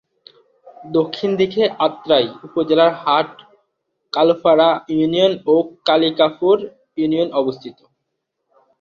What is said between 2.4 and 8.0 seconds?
উপজেলার হাট-কালুপাড়া ইউনিয়ন ও কালিকাপুর ইউনিয়ন অবস্থিত।